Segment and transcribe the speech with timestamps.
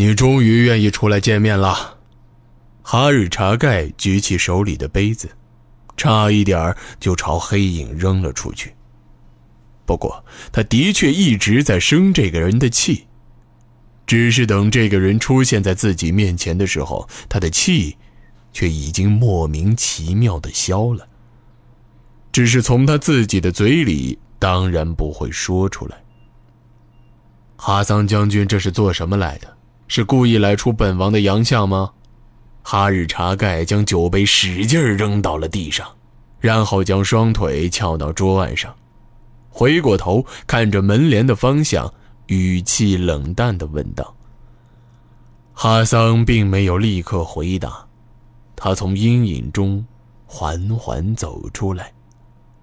[0.00, 1.98] 你终于愿意出来见面了。
[2.82, 5.28] 哈日查盖举起手里的杯子，
[5.96, 8.72] 差一点就朝黑影扔了出去。
[9.84, 13.08] 不过，他的确一直在生这个人的气，
[14.06, 17.96] 只是等这个人出现在自己面前的时候，他的气
[18.52, 21.08] 却已经莫名其妙的消了。
[22.30, 26.00] 只是从他自己的嘴里，当然不会说出来。
[27.56, 29.57] 哈桑将军，这是做什么来的？
[29.88, 31.92] 是故意来出本王的洋相吗？
[32.62, 35.88] 哈日查盖将酒杯使劲扔到了地上，
[36.38, 38.74] 然后将双腿翘到桌案上，
[39.48, 41.90] 回过头看着门帘的方向，
[42.26, 44.14] 语气冷淡地问道
[45.54, 47.86] ：“哈桑并没有立刻回答，
[48.54, 49.82] 他从阴影中
[50.26, 51.90] 缓缓走出来，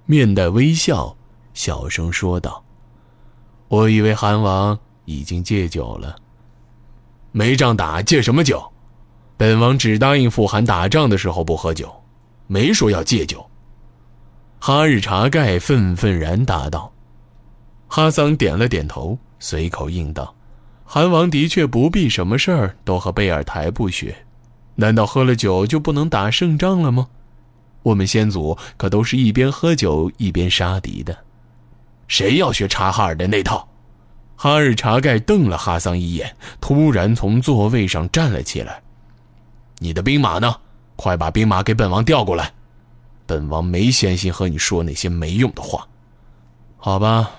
[0.05, 1.17] 面带微笑，
[1.55, 2.63] 小声说道
[3.67, 6.15] ：‘我以为韩王已经戒酒了。’”
[7.37, 8.63] 没仗打，戒什么酒？
[9.35, 11.93] 本王只答应傅寒打仗的时候不喝酒，
[12.47, 13.45] 没说要戒酒。
[14.57, 16.93] 哈日查盖愤愤然答道。
[17.89, 20.33] 哈桑点了点头，随口应道
[20.85, 24.15] ：“韩王的确不必什么事儿都和贝尔台不学，
[24.75, 27.09] 难道喝了酒就不能打胜仗了吗？
[27.83, 31.17] 我们先祖可都是一边喝酒一边杀敌的，
[32.07, 33.67] 谁要学察哈尔的那套？”
[34.35, 38.81] 哈日查盖瞪了哈桑一眼，突然从座位上站了起来。
[39.79, 40.55] “你的兵马呢？
[40.97, 42.51] 快把兵马给本王调过来！
[43.25, 45.87] 本王没闲心和你说那些没用的话。”
[46.77, 47.31] 好吧，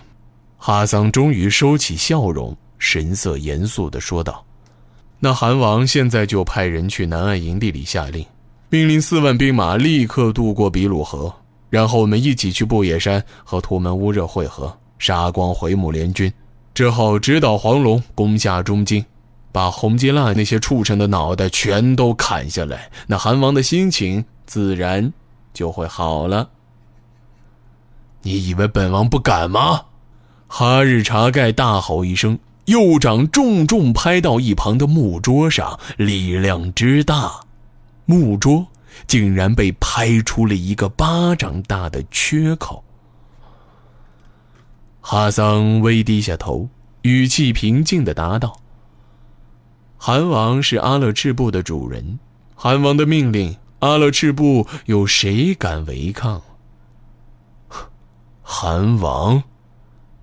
[0.58, 4.44] 哈桑终于收起笑容，神色严肃地说道
[5.20, 8.24] ：“那韩王现在就派人去南岸营地里下令，
[8.68, 11.32] 命令四万兵马立刻渡过比鲁河，
[11.70, 16.32] 然后我们一起去布野山和图门乌热会合，杀光回母联军。”
[16.76, 19.02] 之后直捣黄龙，攻下中京，
[19.50, 25.10] 把洪吉拉那些畜生的脑袋全都砍下来，那韩王的心情自然
[25.54, 26.50] 就会好了。
[28.20, 29.86] 你以为本王不敢吗？
[30.48, 37.40] 哈日查盖大吼一声，右掌重重拍到一旁的木桌上，力量之大，
[38.04, 38.66] 木桌
[39.06, 42.84] 竟然被拍出了一个巴掌大的缺口。
[45.16, 46.68] 哈桑微低下头，
[47.00, 48.60] 语气平静的答道
[49.96, 52.18] ：“韩王是阿勒赤部的主人，
[52.54, 56.42] 韩王的命令，阿勒赤部有谁敢违抗？”
[58.44, 59.42] 韩王，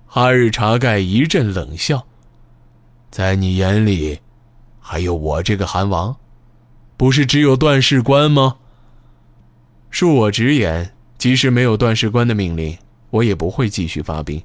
[0.06, 2.06] 哈日查盖一阵冷笑
[3.10, 4.20] ：“在你眼里，
[4.78, 6.14] 还有我这个韩王？
[6.96, 8.58] 不是只有段事官吗？
[9.90, 12.78] 恕我直言，即使没有段事官的命令，
[13.10, 14.40] 我也不会继续发兵。”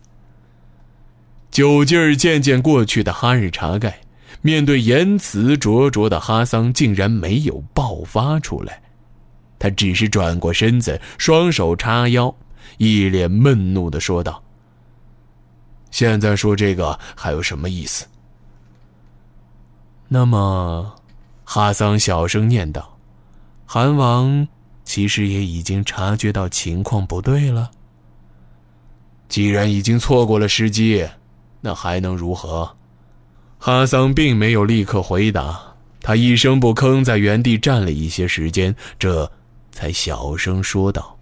[1.52, 4.02] 酒劲儿渐渐过去的哈日查盖，
[4.42, 8.82] 面对言辞灼灼的哈桑，竟然没有爆发出来。
[9.58, 12.34] 他只是转过身子，双手叉腰，
[12.78, 14.42] 一脸闷怒的说道
[15.92, 18.06] ：“现在说这个还有什么意思？”
[20.08, 20.96] 那么，
[21.44, 22.98] 哈桑小声念道
[23.66, 24.48] ：“韩王
[24.86, 27.72] 其实也已经察觉到情况不对了。
[29.28, 31.06] 既然已经错过了时机。”
[31.62, 32.76] 那还能如何？
[33.58, 39.30] 哈桑并没有立刻回答，他一声不吭，在原地站了一些时间，这
[39.72, 41.18] 才小声说道：“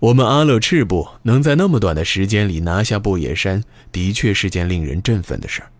[0.00, 3.62] 我们阿勒赤部能在那么短的时间里拿下布野山，
[3.92, 5.70] 的确是件令人振奋的事儿。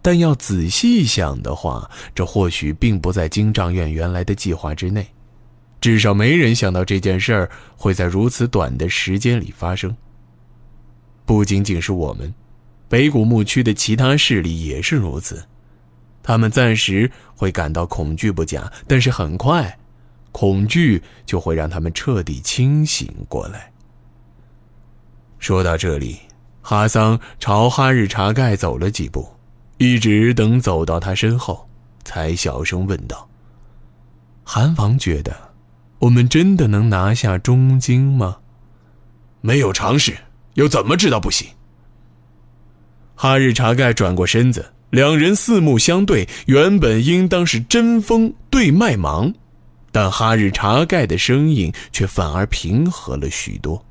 [0.00, 5.06] 但要仔细想的话，这或许并不在金帐院原来的计划之内，
[5.82, 9.94] 至少没人想到这件事儿会在如此短的时间里发生。”
[11.26, 12.32] 不仅仅是我们，
[12.88, 15.44] 北古牧区的其他势力也是如此。
[16.22, 19.78] 他们暂时会感到恐惧不假，但是很快，
[20.30, 23.72] 恐惧就会让他们彻底清醒过来。
[25.38, 26.18] 说到这里，
[26.62, 29.28] 哈桑朝哈日查盖走了几步，
[29.78, 31.68] 一直等走到他身后，
[32.04, 33.28] 才小声问道
[34.42, 35.36] ：“韩王觉得，
[35.98, 38.38] 我们真的能拿下中京吗？
[39.40, 40.16] 没有尝试。”
[40.56, 41.48] 又怎么知道不行？
[43.14, 49.32] 哈日查盖转过身子，两人四目相对，原本应当是针锋对麦芒，
[49.90, 53.82] 但哈日查盖的声音却反而平和了许多。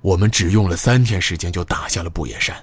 [0.00, 2.56] 我们只用了三天时间就打下了不野山，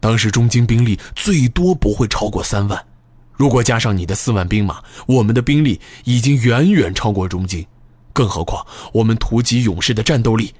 [0.00, 2.86] 当时中京兵力最多不会超过三万，
[3.32, 7.66] 如果加上你的四万兵马，我们的兵力已经远远超过中京，
[8.12, 10.52] 更何况我们突击勇士的战斗力。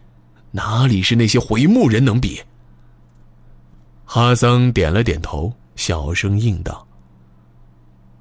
[0.57, 2.41] 哪里是那些回牧人能比？
[4.05, 6.87] 哈桑点了点头，小声应道：“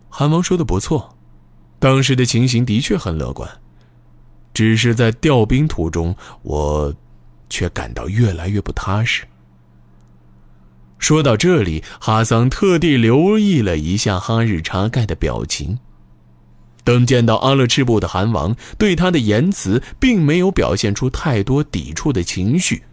[0.09, 1.15] 韩王说的不错，
[1.77, 3.47] 当时的情形的确很乐观。
[4.51, 6.91] 只是在调兵途中，我
[7.49, 9.27] 却感到越来越不踏实。”
[10.97, 15.77] 说到这里，哈桑特地留意了一下哈日查盖的表情。
[16.83, 22.83] 等见到阿勒赤部的韩王对他的言辞并没有表现出太多抵触的情绪，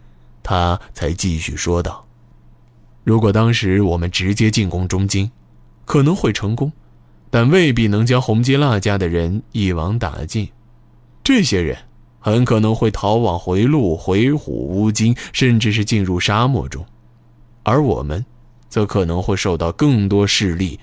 [0.41, 2.05] 他才继续说道
[3.03, 5.29] ：“如果当时我们直接进攻中京，
[5.85, 6.71] 可能会成功，
[7.29, 10.47] 但未必能将洪基腊家的人一网打尽。
[11.23, 11.77] 这些人
[12.19, 16.85] 很可能会逃往回路、回鹘、乌金，甚至是进入沙漠中。”
[17.63, 18.25] 而我们，
[18.69, 20.79] 则可能会受到更多势力、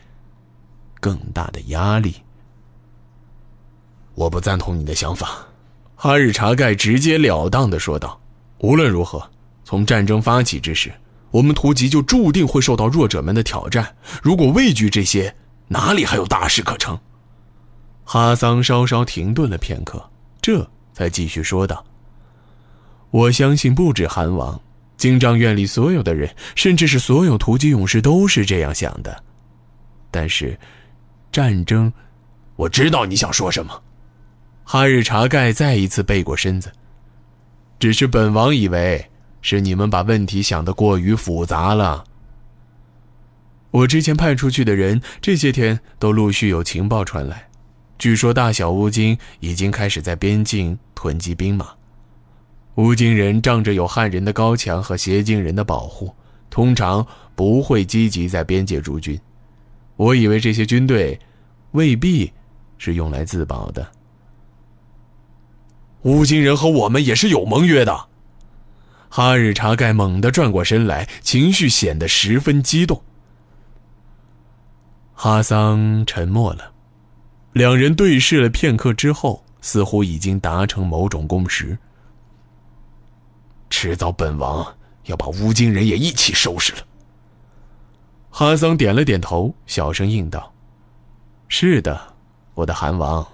[1.00, 2.14] 更大的压力。
[4.19, 5.47] 我不赞同你的想法，
[5.94, 8.20] 哈日查盖直截了当的说道
[8.59, 9.31] ：“无论如何，
[9.62, 10.93] 从战争发起之时，
[11.31, 13.94] 我们图吉就注定会受到弱者们的挑战。
[14.20, 15.32] 如果畏惧这些，
[15.69, 16.99] 哪里还有大事可成？”
[18.03, 20.11] 哈桑稍稍停顿了片刻，
[20.43, 21.85] 这才继续说道
[23.11, 24.61] ：“我相信不止韩王。”
[24.99, 29.23] 金帐院里所有的人，甚至是所有突击勇士，都是这样想的。
[30.11, 30.59] 但是，
[31.31, 31.93] 战争，
[32.56, 33.81] 我知道你想说什么。
[34.70, 36.70] 哈日查盖再一次背过身子。
[37.79, 39.03] 只是本王以为
[39.41, 42.05] 是你们把问题想得过于复杂了。
[43.70, 47.49] 我之前派出去的人，这些天都陆续有情报传来，
[47.97, 51.70] 据说大小乌金已经开始在边境囤积兵马。
[52.75, 56.15] 乌金人仗着有汉人的高墙和邪精人的保护，
[56.50, 59.19] 通常不会积极在边界驻军。
[59.97, 61.19] 我以为这些军队
[61.70, 62.31] 未必
[62.76, 63.93] 是用来自保的。
[66.02, 68.06] 乌金人和我们也是有盟约的。
[69.10, 73.02] 哈日查盖猛地转过身来，情绪显得十分激动。
[75.14, 76.72] 哈桑沉默了，
[77.52, 81.76] 两人对视了片刻之后，似乎已经达成某种共识。
[83.70, 84.74] 迟早，本王
[85.04, 86.78] 要把乌金人也一起收拾了。
[88.30, 90.52] 哈桑点了点头，小声应道
[91.48, 92.14] ：“是的，
[92.54, 93.26] 我的韩王，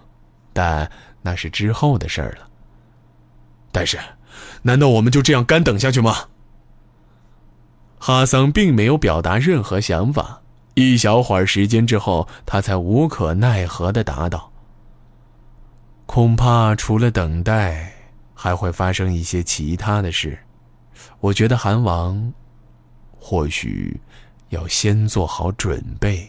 [0.53, 0.91] 但
[1.21, 2.49] 那是之后的事儿了。
[3.75, 3.99] 但是，
[4.63, 6.29] 难道我们就这样干等下去吗？”
[7.99, 10.41] 哈桑并没有表达任何想法。
[10.75, 14.53] 一小会儿时间之后，他才无可奈何的答道
[16.07, 17.91] ：“恐怕除了等待。”
[18.37, 20.39] 还会发生一些其他的事，
[21.21, 22.31] 我觉得韩王
[23.19, 23.99] 或许
[24.51, 26.29] 要先做好准备。